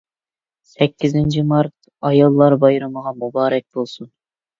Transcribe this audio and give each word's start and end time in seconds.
«سەككىزىنچى 0.69 1.43
مارت» 1.51 1.75
ئاياللار 2.09 2.55
بايرىمىغا 2.63 3.13
مۇبارەك 3.25 3.67
بولسۇن. 3.79 4.09